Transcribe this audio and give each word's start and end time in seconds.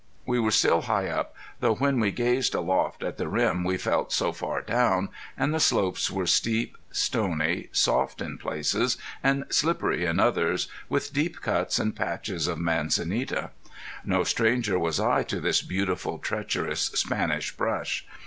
We 0.25 0.39
were 0.39 0.49
still 0.49 0.81
high 0.81 1.09
up, 1.09 1.35
though 1.59 1.75
when 1.75 1.99
we 1.99 2.09
gazed 2.11 2.55
aloft 2.55 3.03
at 3.03 3.17
the 3.17 3.27
rim 3.27 3.63
we 3.63 3.77
felt 3.77 4.11
so 4.11 4.31
far 4.31 4.63
down, 4.63 5.09
and 5.37 5.53
the 5.53 5.59
slopes 5.59 6.09
were 6.09 6.25
steep, 6.25 6.75
stony, 6.89 7.69
soft 7.71 8.19
in 8.19 8.39
places 8.39 8.97
and 9.21 9.43
slippery 9.51 10.03
in 10.07 10.19
others, 10.19 10.67
with 10.89 11.13
deep 11.13 11.39
cuts 11.41 11.77
and 11.77 11.95
patches 11.95 12.47
of 12.47 12.57
manzanita. 12.57 13.51
No 14.03 14.23
stranger 14.23 14.79
was 14.79 14.99
I 14.99 15.21
to 15.25 15.39
this 15.39 15.61
beautiful 15.61 16.17
treacherous 16.17 16.81
Spanish 16.95 17.51
brush! 17.55 18.03